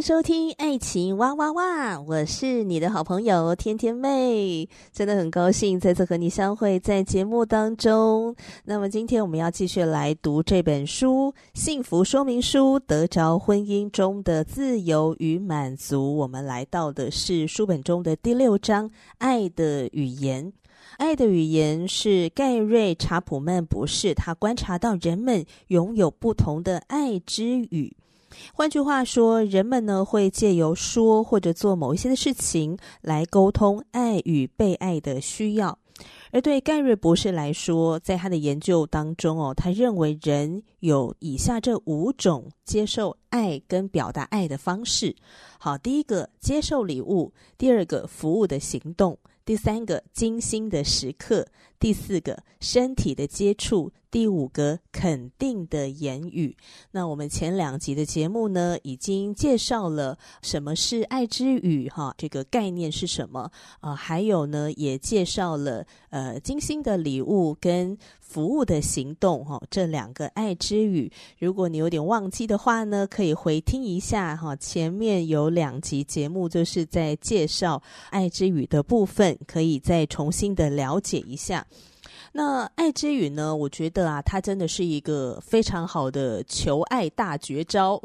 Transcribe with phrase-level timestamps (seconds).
[0.00, 8.34] 收听《爱情哇哇哇》，我是你的好朋友天天妹，真的很高兴再次和你相会在节目当中。
[8.64, 15.96] 那么今天我们要继续来读这本书《幸福说明书：得着婚姻中的自由与满足》。
[16.14, 18.88] 我们来到的是书本中的第六章
[19.18, 20.46] 《爱的语言》。
[20.96, 27.94] 爱的语言是盖瑞·查普曼博士，他观察到人们拥有不同的爱之语。
[28.52, 35.78] 换句话说，人们呢会借由说或者做某一些的事情来沟通爱与被爱的需要。
[36.32, 45.14] 而对盖瑞博士来说，在他的研究当中哦，他认为人有以下这五种接受爱跟表达爱的方式。
[45.58, 51.46] 好，第一个接受礼物，第二个服务的行动，第三个精心的时刻，
[51.78, 53.92] 第四个身体的接触。
[54.10, 56.56] 第五个肯定的言语。
[56.90, 63.94] 那我们前两集的节目呢，已经介绍了什么是爱之语，哈，这个概念是什么啊？
[63.94, 71.10] 还有呢，也介绍了呃精心的礼物跟服务的行动，哈，这两个爱之语。
[71.38, 74.56] 如果你有点忘记的话呢，可以回听一下哈。
[74.56, 81.66] 前面有两集节目就是在介绍爱之语的部分，可以再重新的了解一下。
[82.32, 83.56] 那爱之语呢？
[83.56, 88.00] 我觉得啊，它真的是一个非常好的求爱大绝招。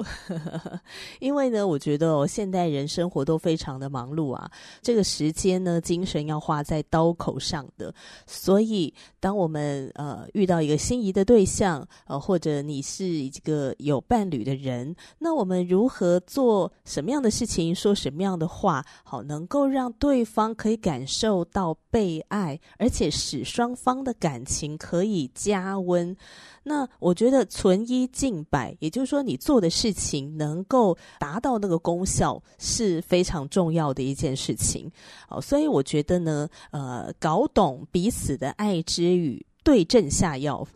[1.21, 4.49] 因为呢，我觉得哦，现代人生活都非常的忙碌啊，
[4.81, 7.93] 这个时间呢，精神要花在刀口上的。
[8.25, 24.14] 所以，当我们呃遇到一个心仪的对象，呃，或者你是一个有伴侣的人，那我们如何做什么样的事情，说什么样的话，好，能够让对方可以感受到被爱，而且使双方的。
[24.19, 26.15] 感情可以加温，
[26.63, 34.91] 那我觉得存一净百，也就是说你做的事情能够达到那个功效是非常重要的一件事情。
[35.27, 40.67] 好，所以我觉得呢，呃，搞懂彼此的爱之语，对症下药，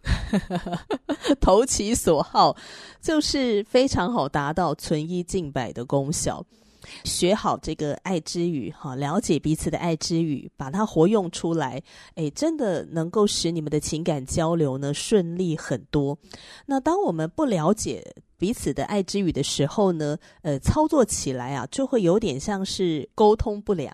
[1.41, 2.55] 投其所好，
[3.01, 6.45] 就是非常好达到存一净百的功效。
[7.03, 11.81] 学好这个爱之语，哈，了解彼此的爱之语，把它活用出来，
[12.15, 16.17] 诶，真的能够使你们的情感交流呢顺利很多。
[16.65, 18.03] 那当我们不了解
[18.37, 23.93] 彼此的爱之语的时候呢，呃，操作起来啊，就会有点像是沟通不良。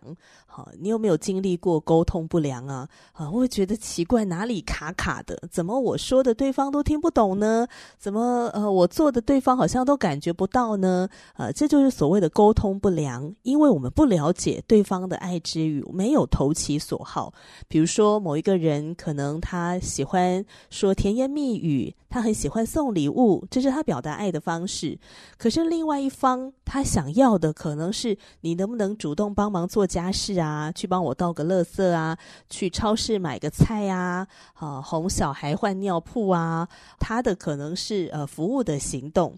[0.56, 2.88] 好，你有没有经历过沟通不良啊？
[3.12, 5.38] 啊，我会觉得奇怪，哪里卡卡的？
[5.52, 7.68] 怎么我说的对方都听不懂呢？
[8.00, 11.10] 怎么呃，我做的对方好像都感觉不到呢？
[11.36, 17.34] 呃，这就是所谓的沟通不良，因为我们不了解对方的爱之语，没有投其所好。
[17.68, 24.98] 比如说，某一个人可能他喜欢说甜言蜜语，他很喜欢送礼物，这是他表达爱的方式。
[25.38, 30.45] 可是另外一方，他想要的可能是你能不能主动帮忙做家事啊？
[30.46, 32.18] 啊，去帮我倒个垃圾啊，
[32.50, 36.68] 去超市买个菜啊，啊，哄小孩换尿布啊，
[37.00, 39.36] 他的可能是呃服务的行动，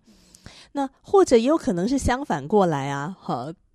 [0.73, 3.16] 那或者也有可能是相反过来啊，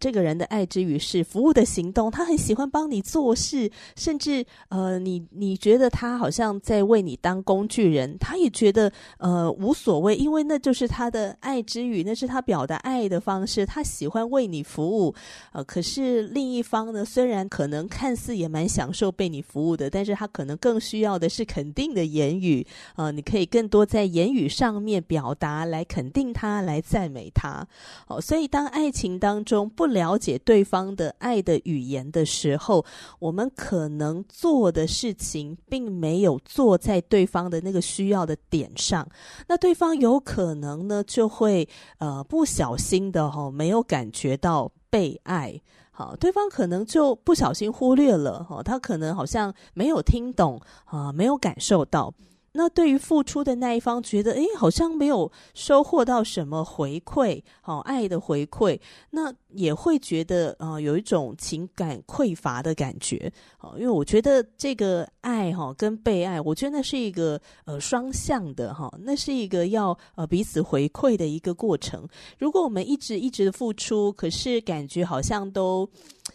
[0.03, 15.15] 这个人的爱之语是服务的行动，他很喜欢帮你做事，甚至呃，你你觉得他好像在为你当工具人，他也觉得呃无所谓，因为那就是他的爱之语，那是他表达爱的方式，他喜欢为你服务。
[15.53, 22.67] 呃，可是另一方呢，虽然可能看似也蛮享受被你服务的，但是他可能更需要的是肯定的言语。
[22.97, 27.65] 呃，你可以更多在言语上面表达，来肯定他，来赞美他。
[28.09, 32.85] 哦，所以当爱情当中不了解对方的爱的语言的时候，
[33.19, 39.07] 我们可能做的事情并没有做在对方的那个需要的点上，
[39.47, 41.69] 那对方有可能呢就会
[41.99, 45.61] 呃不小心的哈、没有感觉到被爱，
[45.91, 52.13] 好，对方可能就不小心忽略了哈、哦，他可能好像没有听懂啊，没有感受到。
[52.55, 58.79] 那对于付出的那一方，觉得诶，好像没有收获到什么回馈，好、爱的回馈，
[59.09, 63.33] 那也会觉得啊、有一种情感匮乏的感觉。
[63.61, 72.07] 哦，因为我觉得这个爱哈、跟被爱，我觉得那是一个呃双向的哈、那是一个要呃彼此回馈的一个过程。
[72.39, 75.89] 如果我们一直一直的付出，可是感觉好像都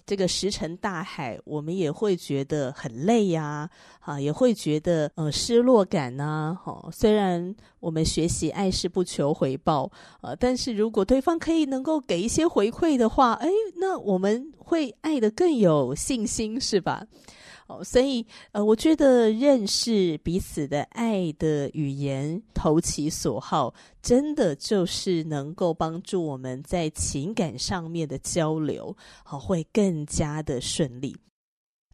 [0.06, 3.69] 这个石沉大海，我们也会觉得很累呀，
[4.00, 6.08] 啊，也会觉得呃失落感。
[6.18, 9.92] 呢，哈，虽然我们学习爱是不求回报，
[10.22, 17.06] 呃，但是如果对方可以能够给一些回馈的话，哎，那我们会爱得更有信心，是吧？
[17.68, 31.16] 哦，所以呃，我觉得认识彼此的爱的语言，投其所好，真的就是能够帮助我们在情感上面的交流，好，会更加的顺利。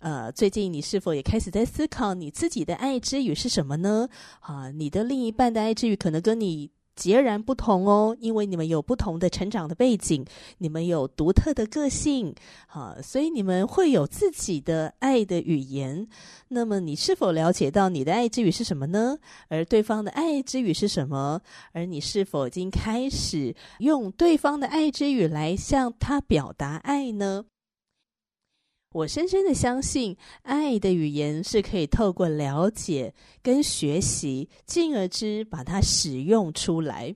[0.04, 4.10] 呃，最近你是否也开始在思考你自己的爱之语是什么呢？
[4.42, 10.26] 啊，你的另一半的爱之语可能跟你截然不同哦，因为你们有不同的成长的背景，
[10.58, 12.36] 你们有独特的个性，
[12.68, 16.06] 啊，所以你们会有自己的爱的语言。
[16.50, 19.18] 那么，你是否了解到你的爱之语是什么呢？
[19.48, 21.40] 而对方的爱之语是什么？
[21.72, 27.46] 而你是否已经开始用对方的爱之语来向他表达爱呢？
[28.94, 33.12] 我深深的相信，爱的语言是可以透过了解
[33.42, 37.16] 跟学习，进而之把它使用出来。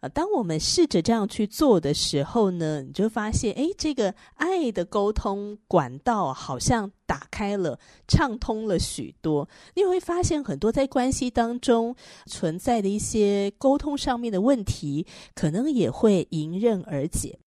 [0.00, 7.78] 呃，当我们试着这样去做的时候呢，你就发现，诶，这个爱的沟通管道好像打开了，
[8.08, 9.46] 畅通了许多。
[9.74, 11.94] 你会发现，很多在关系当中
[12.24, 17.38] 存在的一些沟通上面的问题，可能也会迎刃而解。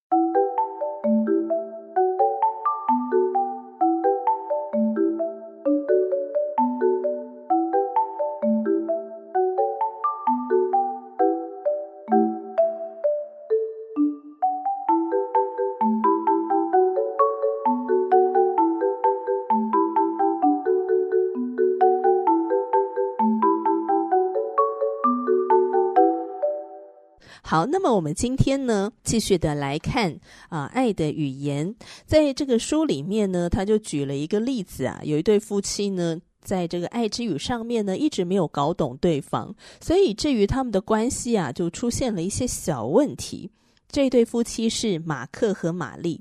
[27.54, 30.20] 好，那么我们今天呢，继续的来看
[30.50, 43.52] 啊，爱的语言，在这个书里面呢，他就举了一个例子啊，有一对夫妻呢，在这个爱之语上面呢，一直没有搞懂对方，所以至于他们的关系啊，就出现了一些小问题。
[43.88, 46.20] 这对夫妻是马克和玛丽，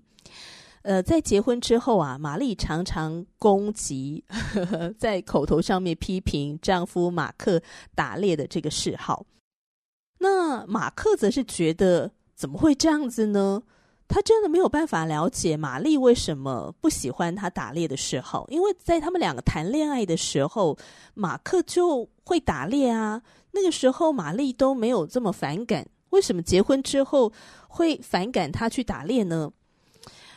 [0.82, 7.62] 呃，在结婚之后啊，玛丽常常攻击，呵呵，在口头上面批评丈夫马克
[7.94, 9.24] 打猎的这个嗜好。
[10.22, 13.60] 那马克则是觉得怎么会这样子呢？
[14.06, 20.78] 他真的没有办法了解玛丽为什么不喜欢他打猎的嗜好，因为在他们两个谈恋爱的时候，
[21.14, 23.20] 马克就会打猎啊。
[23.50, 27.32] 那个时候玛丽都没有这么反感，为什么结婚之后
[27.66, 29.50] 会反感他去打猎呢？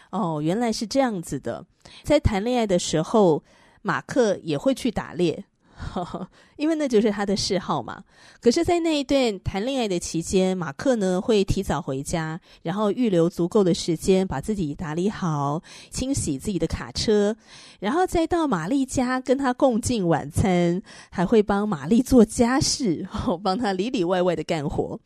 [0.09, 1.63] 哦，原来是这样子的，
[2.03, 3.43] 在谈恋爱的时候，
[3.83, 5.45] 马克也会去打猎。
[6.57, 8.03] 因为那就是他的嗜好嘛。
[8.41, 17.35] 可是，在那一段谈恋爱的期间，马克呢会提早回家，然后预留足够的时间把自己打理好，清洗自己的卡车，
[17.79, 23.07] 然后再到玛丽家跟他共进晚餐，还会帮玛丽做家事，
[23.43, 24.99] 帮他里里外外的干活。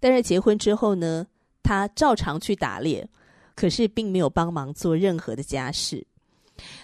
[0.00, 1.26] 但是结婚之后呢，
[1.62, 3.08] 他照常去打猎，
[3.54, 6.04] 可是并没有帮忙做任何的家事。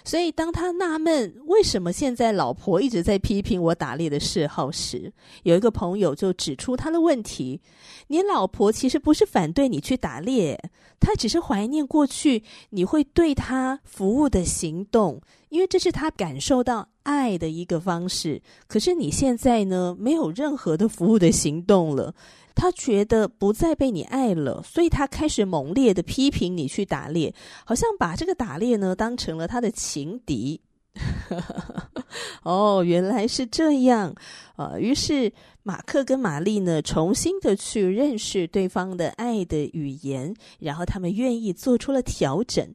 [0.03, 5.11] 所以，当他纳闷为什么现在老婆一直在批评我打猎的嗜好时，
[5.43, 7.61] 有一个朋友就指出他的问题：
[8.07, 10.59] 你老婆其实不是反对你去打猎，
[10.99, 18.41] 她只是怀念过去你会对她服务的行动，因为这是她感受到爱的一个方式。
[18.67, 22.13] 可是你现在呢，没有任何的服务的行动了。
[22.55, 27.33] 他觉得不再被你爱了，所以他开始猛烈的批评你去打猎，
[27.65, 30.61] 好像把这个打猎呢当成了他的情敌。
[32.43, 34.13] 哦，原来是这样
[34.55, 34.77] 啊！
[34.77, 35.31] 于是
[35.63, 42.73] 马克跟玛丽呢重新的去认识对方的爱的语言，然后他们愿意做出了调整，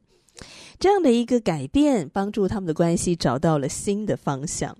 [0.79, 4.75] 这样的一个改变，帮助他们的关系找到了新的方向。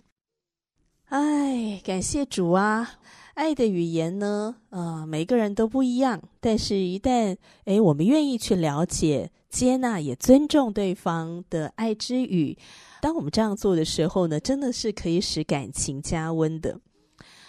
[1.10, 2.96] 哎，感谢主啊！
[3.36, 6.22] 爱的语言呢，呃，每个人都不一样。
[6.39, 12.58] 但是，一旦诶，我们愿意去了解、接纳，也尊重对方的爱之语，
[13.01, 16.80] 当我们这样做的时候呢，真的是可以使感情加温的。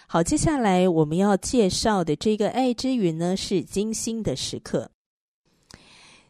[0.09, 4.91] 好，接下来我们要介绍的这个爱之语呢，是精心的时刻。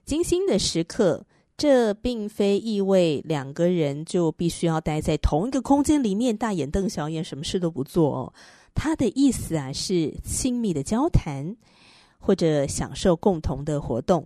[0.05, 1.25] 精心的时刻，
[1.57, 8.33] 这并非意味两个人就必须要待在同一个空间里面，大眼瞪小眼，什么事都不做哦。
[8.77, 11.57] 他的意思啊，是亲密的交谈，
[12.19, 14.25] 或者享受共同的活动。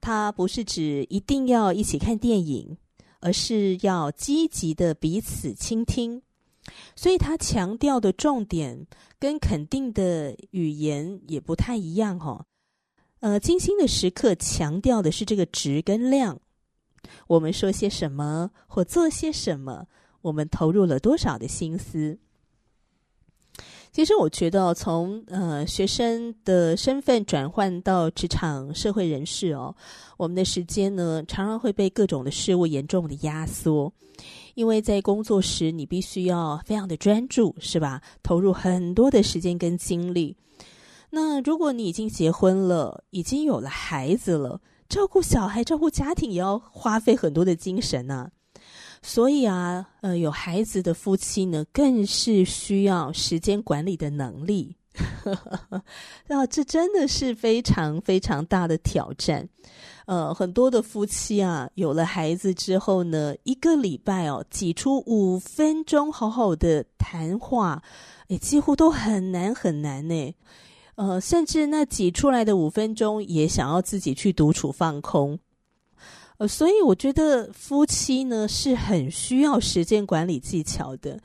[0.00, 2.78] 他不是指一定要一起看电影，
[3.20, 6.22] 而是要积极的彼此倾听。
[6.96, 8.86] 所以他强调的重点
[9.18, 12.46] 跟肯定的语言也不太一样哦。
[13.20, 16.40] 呃，精心的时刻强调的是这个值跟量。
[17.26, 19.86] 我们说些什么或做些什么，
[20.22, 22.18] 我们投入了多少的心思。
[23.94, 29.72] 其实我觉得，从呃学生的身份转换到职场社会人士哦，
[30.16, 33.92] 我们的时间呢，常常会被各种的事物严重的压缩。
[34.54, 38.02] 因为在工作时，你必须要非常的专注，是吧？
[38.20, 40.36] 投入很多的时间跟精力。
[41.10, 48.32] 那如果你已经结婚了，已经有了孩子了，照顾小孩、照顾家庭也要花费很多的精神呢。
[49.06, 54.74] 所以啊，呃，有孩子的夫妻呢，更是需要时间管理的能力。
[56.26, 59.46] 那这真的是非常非常大的挑战。
[60.06, 67.82] 呃，很多的夫妻啊，有了孩子之后呢，一个礼拜哦，挤出五分钟好好的谈话，
[68.28, 70.34] 诶，几乎都很难很难呢。
[70.94, 75.38] 呃，甚至那挤出来的五分钟，也想要自己去独处放空。
[76.38, 81.20] 呃，所以我觉得夫妻呢是很需要时间管理技巧的，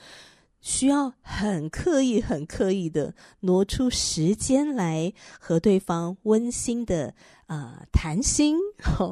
[0.62, 7.16] 需要很刻意、很刻意的挪出时间来和对方温馨的
[7.48, 8.56] 啊、谈心，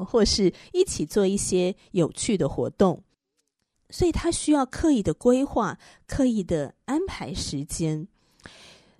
[0.08, 3.02] 或是一起做一些有趣的活动。
[3.90, 8.08] 所以他需要刻意的规划、刻意的安排时间。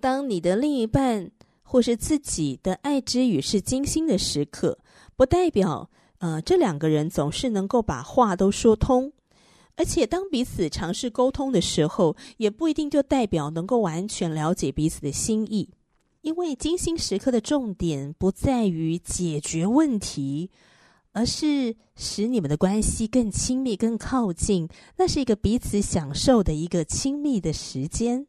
[0.00, 1.30] 当你的另一半
[1.62, 4.78] 或是自己的爱之语是精心的时刻，
[5.14, 5.88] 不代表。
[6.18, 9.12] 呃，这两个人总是能够把话都说通，
[9.76, 15.70] 而且当彼此尝试沟通的时候，也不一定就代表能够完全了解彼此的心意。
[16.22, 20.50] 因为金星时刻的重点不在于解决问题，
[21.12, 24.68] 而是使你们的关系更亲密、更靠近。
[24.96, 28.26] 那是一个彼此享受的一个亲密的时间。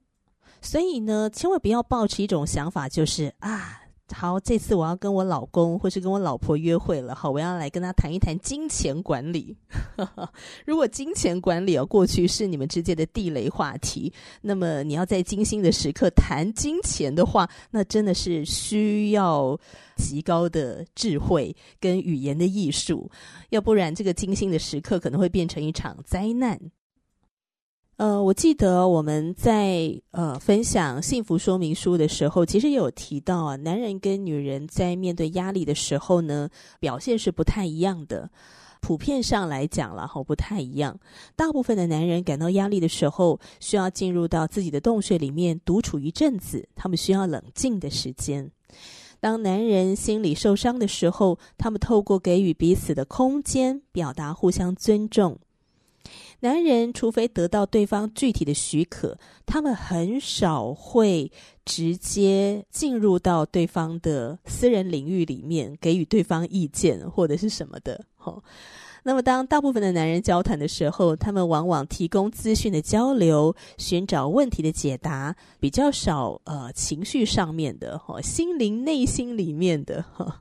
[0.61, 3.88] 所以呢，千万不要抱持一种想法，就是啊。
[4.11, 7.15] 好，这次我要跟我老公或是跟我老婆约会了。
[7.15, 9.55] 好，我要来跟他谈一谈金钱管理。
[10.65, 14.11] 如果金钱管理哦，过去是你们之间的地雷话题，
[14.41, 19.57] 那么你要在精心的时刻谈金钱的话，那真的是需要
[19.95, 23.09] 极高的智慧跟语言的艺术，
[23.49, 26.59] 要不然这个精心的时刻可能会变成一场灾难。
[27.99, 36.47] 呃，我记得我们在呃分享幸福说明书的时候，其实也有提到啊，男人跟女人在面对压力的时候呢，
[36.79, 38.29] 表现是不太一样的。
[38.79, 40.97] 普遍上来讲了哈，不太一样。
[41.35, 48.49] 大部分的男人感到压力的时候，需要进入到自己的洞穴里面独处一阵子，他们需要冷静的时间。
[49.19, 55.37] 当男人心里受伤的时候，他们透过给予彼此的空间，表达互相尊重。
[56.41, 61.29] 男人除非得到对方具体的许可，他们很少会
[61.65, 68.05] 直接进入到对方的私人领域里面，给予对方意见或者是什么的。
[68.23, 68.41] 哦，
[69.03, 80.33] 那么当大部分的男人交谈的时候，他们往往提供资讯的交流，寻找问题的解答，比较少呃情绪上面的，哦，心灵内心里面的，哦，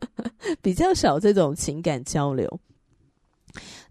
[0.62, 2.58] 比较少这种情感交流。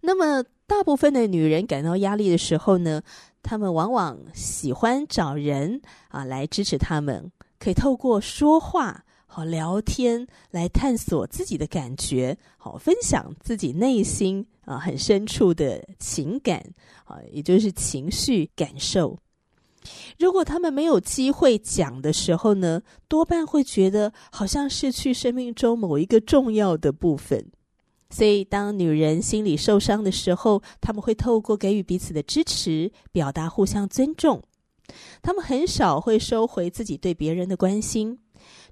[0.01, 0.43] 那么。
[0.65, 3.01] 大部分的女人感到压力的时候呢，
[3.41, 16.63] 她们往往喜欢找人啊来支持她们，可以透过说话、好聊天来探索自己的感觉，好分享自己内心啊很深处的情感
[17.03, 19.17] 啊，也就是情绪感受。
[20.17, 27.45] 如果他们没有机会讲的时候呢，多半会觉得好像失去生命中某一个重要的部分。
[28.13, 34.39] 所以，当女人心里受伤的时候，他们会透过给予彼此的支持，表达互相尊重。
[35.23, 38.19] 他们很少会收回自己对别人的关心，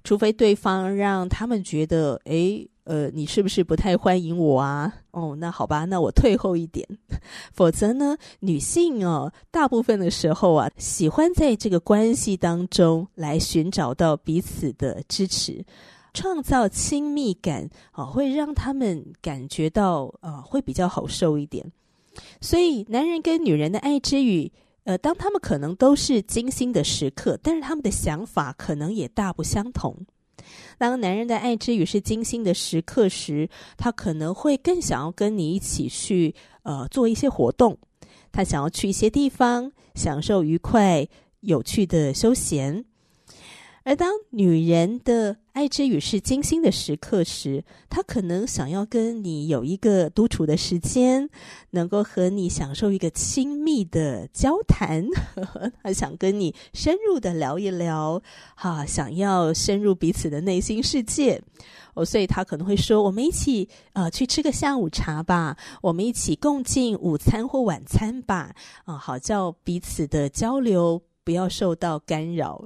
[0.04, 4.92] 除非对方让他们觉得，诶，呃，你是不是不太欢迎我啊？
[5.10, 6.86] 哦，那好吧，那我退后一点。
[7.52, 15.64] 否则呢，女性哦，大部分的时候啊，喜欢在这个关系当中来寻找到彼此的支持。
[16.14, 21.70] 创造亲密感啊，会让他们感觉到啊，会比较好受一点。
[22.40, 24.52] 所以，男人跟女人的爱之语，
[24.84, 29.96] 呃，当他们可能都是精心的时刻，但是他们的想法可能也大不相同。
[30.76, 37.78] 当男人的爱之语是精心的时刻时，他可能会更想要跟你一起去呃做一些活动，
[38.32, 41.06] 他想要去一些地方享受愉快
[41.40, 42.84] 有趣的休闲。
[43.84, 51.28] 而当女人的爱之语是精心的时刻时，他可能想要跟你有一个独处的时间，
[51.72, 58.22] 能够和你享受一个亲密的交谈，呵呵，她想跟你深入的聊一聊，
[58.56, 61.42] 哈、想要深入彼此的内心世界。
[61.92, 68.54] 哦，所以他可能会说：“我们一起呃去吃个下午茶吧，我们一起共进午餐或晚餐吧，
[68.86, 72.62] 啊，好叫彼此的交流。”不要受到干扰，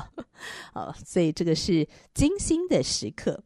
[0.72, 3.42] 好，所以这个是精心的时刻。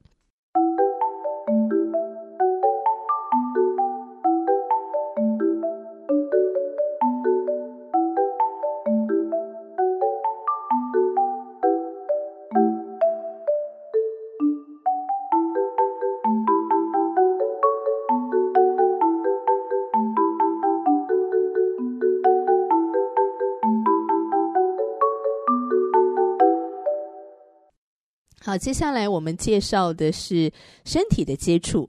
[28.52, 30.52] 好，接下来我们介绍的是
[30.84, 31.88] 身体的接触。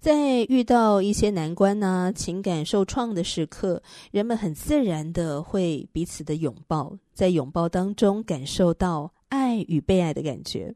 [0.00, 10.74] 在遇到一些难关呢、情感受创的时刻，人们很自然的会彼此的拥抱，在拥抱当中感受到爱与被爱的感觉。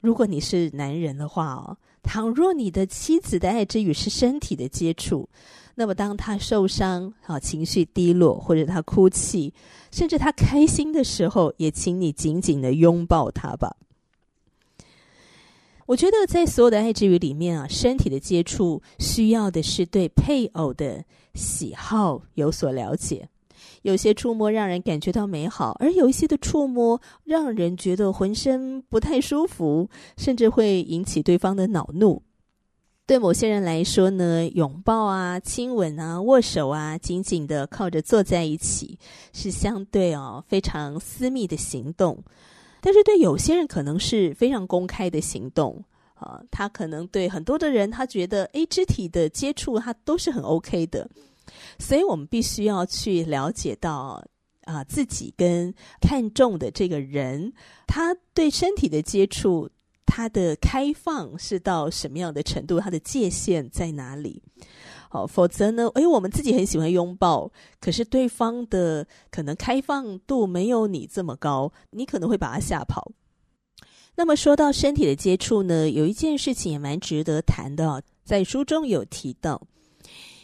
[0.00, 5.28] 如果你是男人的话哦，倘若你的妻子的爱之语是身体的接触，
[5.74, 9.52] 那么当他受伤、啊情绪低落，或者他哭泣，
[9.90, 13.74] 甚至他开心的时候，也请你紧紧的拥抱他吧。
[15.88, 21.02] 我觉得在所有的爱之语里面啊，身体的接触需要的是对配偶的
[21.32, 23.26] 喜好有所了解。
[23.80, 32.22] 有些触摸让人感觉到美好，而有一些的触摸让人觉得浑身不太舒服，甚至会引起对方的恼怒。
[33.06, 38.98] 对某些人来说呢，拥抱啊、亲吻啊、握手啊，紧紧的靠着坐在一起，
[39.32, 42.22] 是相对哦非常私密的行动。
[42.80, 51.08] 但是对有些人可能是非常公开的行动啊，他可能对很多的人，他觉得诶，肢体的接触他都是很 OK 的，
[51.78, 54.22] 所以我们必须要去了解到
[54.64, 57.52] 啊，自己跟看重的这个人，
[57.86, 59.70] 他对身体的接触，
[60.04, 64.42] 他的开放是到什么样的程度，他的界限在哪里？
[65.10, 65.88] 好，否则呢？
[65.94, 73.10] 诶，我们自己很喜欢拥抱，可是对方的可能开放度没有你这么高，你可能会把他吓跑。
[74.16, 79.62] 那么说到身体的接触呢，有一件事情也蛮值得谈的，哦在书中有提到，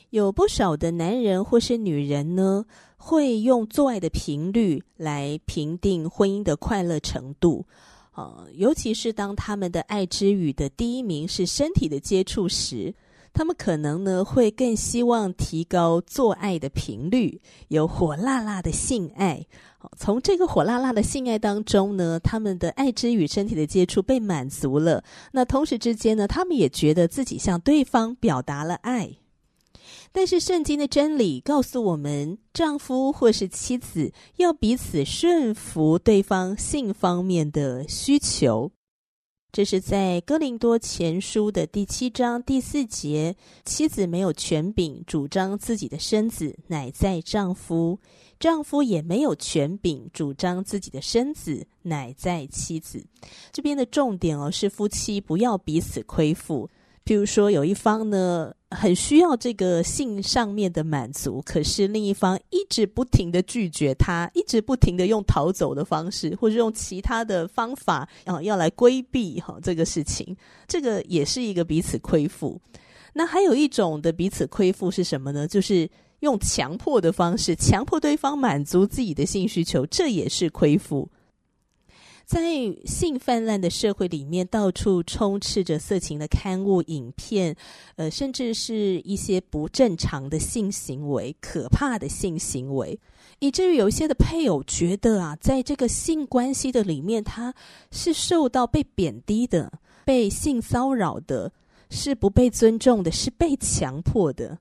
[0.09, 2.64] 有不少的男人或是女人呢，
[2.96, 7.66] 会用做爱的频率来评定婚姻的快乐程度。
[8.12, 12.94] 啊，尤其是当他们的爱之语的第一名是身体的接触时。
[13.35, 19.44] 他们可能呢会更希望提高做爱的频率，有火辣辣的性爱。
[19.99, 25.05] 从这个火辣辣的性爱当中呢，他们的爱之与身体的接触被满足了。
[25.33, 29.11] 那同时之间呢，他们也觉得自己向对方表达了爱。
[30.12, 38.70] 但是圣经的真理告诉我们，丈夫或是妻子要彼此顺服对方性方面的需求。
[39.55, 47.97] 这是在哥林多前书的第七章第四节，妻子没有权柄主张自己的身子，乃在丈夫；
[48.40, 53.07] 丈夫也没有权柄主张自己的身子，乃在妻子。
[53.53, 56.69] 这边的重点哦，是夫妻不要彼此亏负。
[57.05, 72.61] 譬如说，有一方呢很需要这个性上面的满足，可是另一方一直不停的拒绝他，一直不停的用逃走的方式，或者用其他的方法啊，要来规避哈这个事情，这个也是一个彼此亏负。
[73.13, 75.47] 那还有一种的彼此亏负是什么呢？
[75.47, 75.89] 就是
[76.21, 81.09] 用强迫的方式，强迫对方满足自己的性需求，这也是亏负。
[82.25, 87.55] 在性泛滥的社会里面，到处充斥着色情的刊物、影片，
[87.97, 92.99] 呃，甚至是一些不正常的性行为、可怕的性行为，
[93.41, 97.55] 以至于有一些的配偶觉得啊，在这个性关系的里面，他
[97.91, 99.71] 是受到被贬低的、
[100.05, 101.53] 被性骚扰的，
[101.91, 104.59] 是不被尊重的，是被强迫的。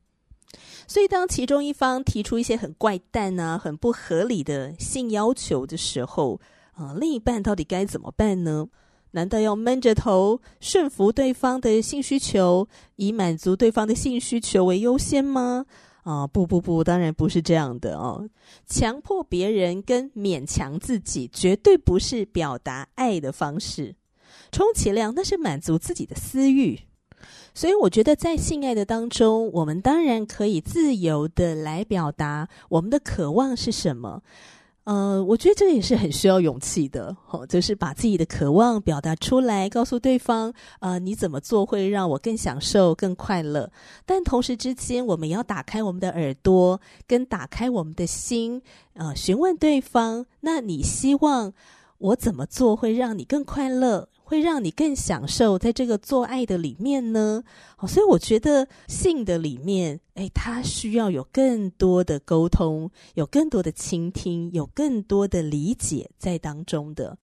[0.86, 6.40] 所以，当其中一方提出一些很怪诞啊、很不合理的性要求的时候，
[6.74, 8.68] 啊，另一半到底该怎么办呢？
[9.12, 15.66] 难道要闷着头顺服对方的性需求，以满足对方的性需求为优先吗？
[16.02, 18.28] 啊，不不不，当然不是这样的哦。
[18.66, 23.96] 强迫别人跟勉强自己，绝对不是表达爱的方式。
[24.52, 26.80] 充其量那是满足自己的私欲。
[27.54, 34.24] 所以，我觉得在性爱的当中，我们当然可以自由的来表达我们的渴望是什么。
[34.86, 43.72] 呃，我觉得这个也是很需要勇气的，哦，就是把自己的渴望表达出来，告诉对方，呃，你怎么做会让我更享受、更快乐。
[44.06, 48.62] 但同时之间，我们也要打开我们的耳朵，跟打开我们的心，
[48.96, 51.54] 呃，询问对方，那你希望
[51.98, 54.10] 我怎么做会让你更快乐？
[54.34, 57.44] 会让你更享受在这个做爱的里面呢？
[57.76, 67.20] 好，所以我觉得性的里面，诶，它需要有更多的沟通，有更多的倾听，有更多的理解在当中的。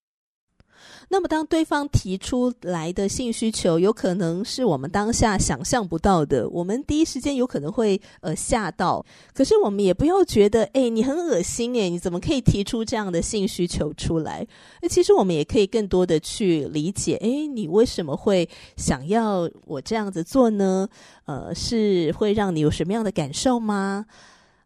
[1.09, 9.05] 那么，当对方提出来的性需求，有可能是我们当下想象不到的，我们第一时间有可能会呃吓到。
[9.33, 14.45] 可是，我们也不要觉得，诶，你很恶心，诶，你怎么可以提出这样的性需求出来？
[14.81, 20.87] 那其实我们也可以更多的去理解，诶，你为什么会想要我这样子做呢？
[21.25, 24.05] 呃，是会让你有什么样的感受吗？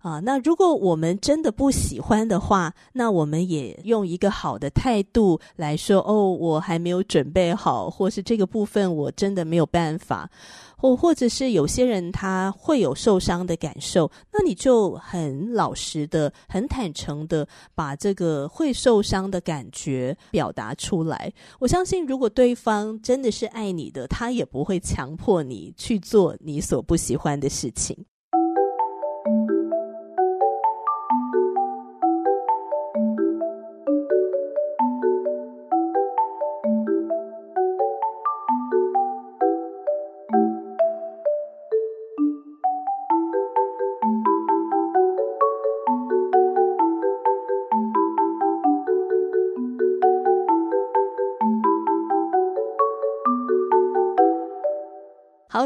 [0.06, 10.30] 啊，那如果我们真的不喜欢的话，那我们也用一个好的态度来说，哦，我还没有准备好，或是这个部分我真的没有办法，
[10.78, 21.34] 或或者是有些人他会有受伤的感受，那你就很老实的、很坦诚的把这个会受伤的感觉表达出来。
[21.60, 27.98] 我相信，如果对方真的是爱你的，他也不会强迫你去做你所不喜欢的事情。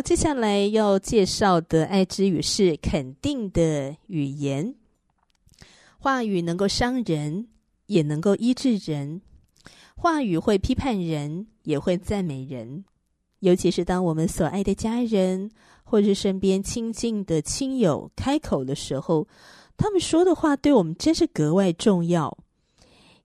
[0.01, 4.75] 接下来要介绍的爱之语是肯定的语言。
[5.97, 7.47] 话语能够伤人，
[7.87, 9.21] 也能够医治人。
[9.95, 12.85] 话语会批判人，也会赞美人。
[13.39, 15.51] 尤其是当我们所爱的家人，
[15.83, 19.27] 或是身边亲近的亲友开口的时候，
[19.75, 22.37] 他们说的话对我们真是格外重要。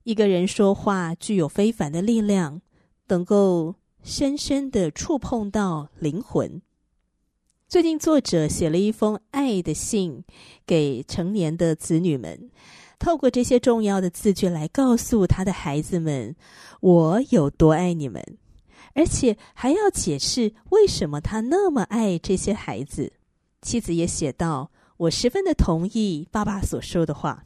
[0.03, 2.61] 一个人说话具有非凡的力量，
[3.07, 3.75] 能够。
[4.05, 6.61] 深深的触碰到灵魂。
[7.67, 10.23] 最近，作者写了一封爱的信
[10.63, 12.51] 给成年的子女们，
[12.99, 16.35] 透过这些重要的字句来告诉他的孩子们
[16.81, 18.23] ：“我有多爱你们。”
[18.93, 23.11] 而且还要解释为什么他那么爱这些孩子。
[23.63, 27.43] 妻子也写道：“我十分的同意爸爸所说的话。”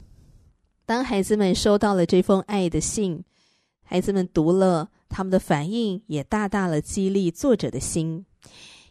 [0.84, 3.24] 当孩子们收到了这封爱的信，
[3.82, 4.90] 孩子们读了。
[5.10, 8.24] 他们的反应也大大了激励作者的心，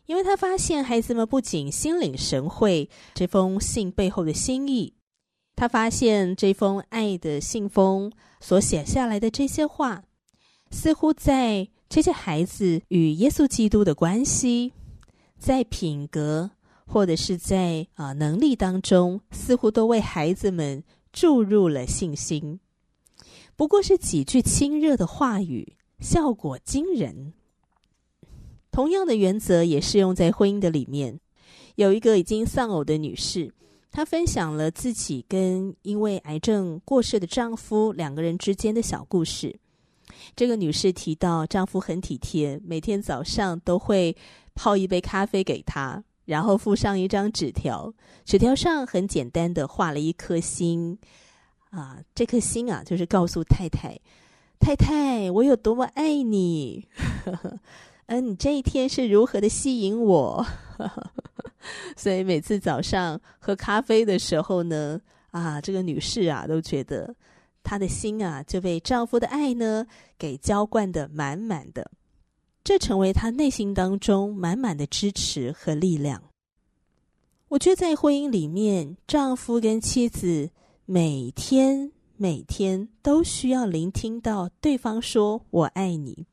[0.06, 4.94] 因为他发现孩子们不仅心领神会这封信背后的心意，
[5.56, 10.04] 他发现这封爱的信封所写下来的这些话，
[10.70, 14.74] 似乎在这些孩子与耶稣基督的关系，
[15.38, 16.52] 在品格
[16.86, 22.60] 或者是在啊、能力当中，似乎都为孩子们注入了信心。
[23.56, 25.78] 不过是几句亲热的话语。
[26.00, 27.34] 效果惊人。
[28.72, 31.20] 同样的原则也适用在婚姻的里面。
[31.76, 33.54] 有一个已经丧偶的女士，
[33.92, 39.60] 她分享了自己跟因为癌症过世的丈夫两个人之间的小故事。
[40.36, 44.16] 这个女士提到，丈夫很体贴，每天早上都会
[44.56, 47.94] 泡一杯咖啡给她，然后附上一张纸条，
[48.26, 50.98] 纸条上很简单的画了一颗心。
[51.72, 53.98] 啊，这颗心啊，就是告诉太太。
[54.60, 56.88] 太太，我有多么爱你！
[58.08, 60.46] 嗯，你这一天是如何的吸引我？
[61.96, 65.00] 所以每次早上喝咖啡的时候呢，
[65.32, 67.16] 啊，这个女士啊，都觉得
[67.64, 69.86] 她的心啊就被丈夫的爱呢
[70.18, 71.92] 给浇灌的满满的，
[72.64, 76.22] 这成为她内心当中满满的支持和力量。
[77.50, 80.50] 我觉得在婚姻里面，丈夫跟妻子
[80.86, 81.92] 每天。
[82.22, 86.26] 每天都需要聆听到对方说“我爱你”，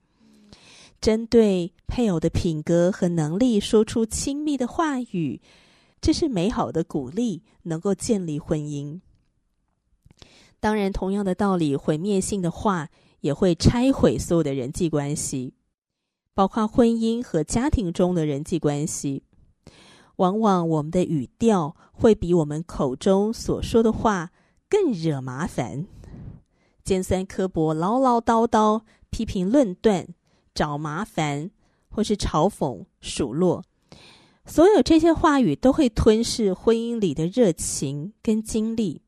[1.00, 5.40] 针对配偶的品格和能力说出亲密的话语，
[6.00, 9.00] 这是美好的鼓励，能够建立婚姻。
[10.58, 12.88] 当然，同样的道理，毁灭性的话
[13.20, 15.54] 也会拆毁所有的人际关系，
[16.34, 19.22] 包括婚姻和家庭中的人际关系。
[20.16, 24.32] 往往我们的语调会比我们口中所说的话。
[24.68, 25.86] 更惹麻烦，
[26.84, 30.06] 尖酸刻薄、唠唠叨叨、批评论断，
[30.54, 31.50] 找麻烦，
[31.88, 33.62] 或是嘲讽、数落，
[34.44, 39.02] 所有这些话语都会吞噬婚姻里的热情跟精力。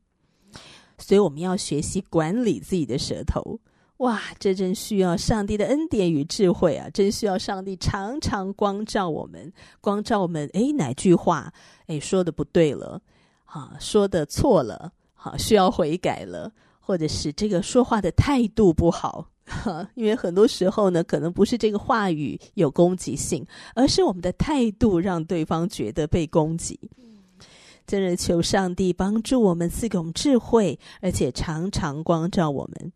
[0.97, 3.59] 所以，我们要学习管理自己的舌头。
[3.97, 6.89] 哇，这真需要上帝的恩典与智慧啊！
[6.89, 10.47] 真需要上帝常常光照我们，光照我们。
[10.53, 11.53] 诶，哪句话
[11.87, 13.01] 诶说的不对了？
[13.45, 19.27] 啊，说的错了，好，需要悔改了，或者是这个说话的态度不好。
[19.43, 26.79] 哈，因为很多时候呢，可能不是这个话语有攻击性，而是我们的态度让对方觉得被攻击。
[27.85, 32.93] 真的求上帝帮助我们，赐给我们智慧，而且常常光照我们。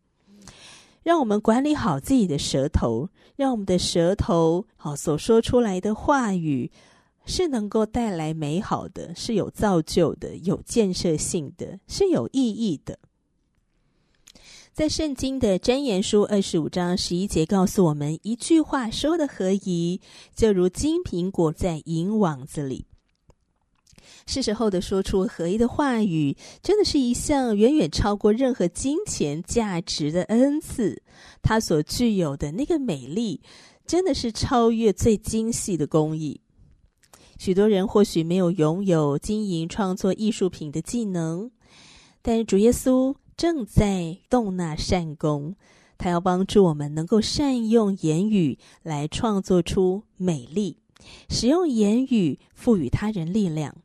[1.02, 6.72] 让我们管理好自己的舌头，让我们的舌头好所说出来的话语
[7.26, 13.00] 是能够带来美好的，是有造就的，有建设性的，是有意义的。
[14.74, 20.02] 在圣经的箴言书二十五章十一节告诉我们：一句话说的合宜，
[20.36, 22.86] 就如金苹果在银网子里。
[24.26, 31.04] 是时候的说出合宜的话语，真的是一项远远超过任何金钱价值的恩赐。
[31.42, 33.42] 它所具有的那个美丽，
[33.86, 36.40] 真的是超越最精细的工艺。
[37.44, 41.52] 许多人或许没有拥有经营创作艺术品的技能，
[42.22, 45.54] 但主耶稣正在动那善工，
[45.98, 50.78] 他要帮助我们能够善用言语来创作出美丽，
[51.28, 53.76] 使用言语赋予他人力量。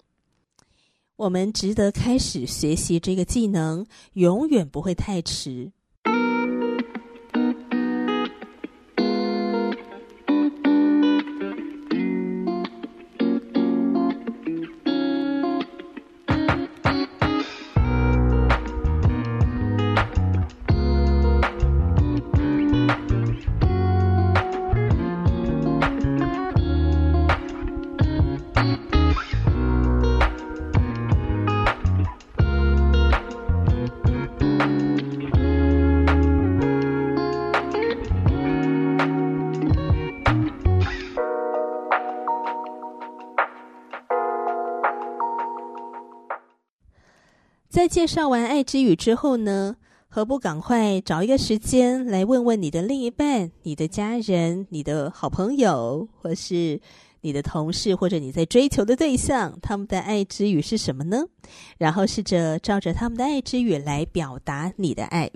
[1.16, 5.72] 我们值得开始学习这个技能，永远不会太迟。
[47.78, 49.76] 在介绍完爱之语之后呢，
[50.08, 56.80] 何不赶快找一个时间来问问你的另一半、你的家人、你的好朋友，或是
[57.20, 61.22] 你的同事，或者你在追求的对象，他们的爱之语是什么呢？
[61.78, 65.30] 然后试着照着他们的爱之语来表达你的爱。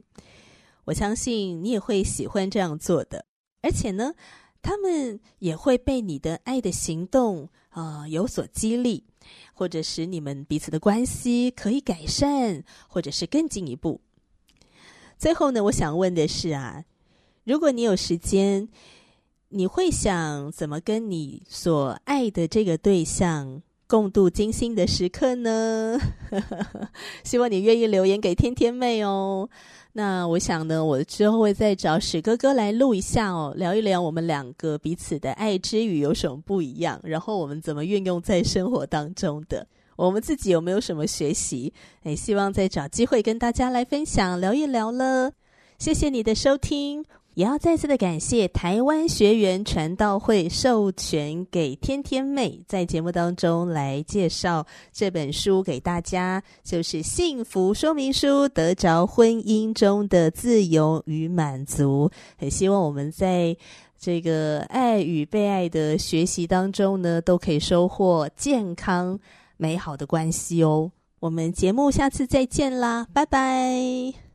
[0.87, 3.24] 我相信你也会喜欢这样做的，
[3.62, 4.14] 而且呢，
[4.61, 9.05] 他们也会被你的爱的行动啊、呃、有所激励。
[9.62, 14.01] 或者使你们彼此的关系可以改善，或者是更进一步。
[15.16, 16.85] 最后呢，我想问的是啊，
[17.44, 18.68] 如果你有时间，
[19.51, 26.00] 你会想怎么跟你所爱的这个对象共度精心的时刻呢？
[27.24, 29.46] 希望你愿意留言给天天妹哦。
[29.92, 41.70] 那我想呢，我之后会再找史哥哥来录一下哦，聊一聊我们两个彼此的爱之语有什么不一样，然后我们怎么运用在生活当中的，我们自己有没有什么学习？
[42.05, 45.33] 诶，希望再找机会跟大家来分享聊一聊了。
[45.78, 47.05] 谢谢你的收听。
[47.34, 62.10] 也要再次的感谢台湾学员传道会授权给天天妹在节目当中来介绍这本书给大家，就是《幸福说明书：得着婚姻中的自由与满足》。
[62.36, 63.56] 很希望我们在
[63.98, 69.18] 这个爱与被爱的学习当中呢，都可以收获健康
[69.56, 70.90] 美好的关系哦。
[71.20, 74.31] 我们节目下次再见啦，拜拜。